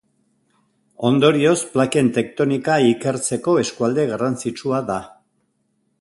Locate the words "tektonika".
2.17-2.79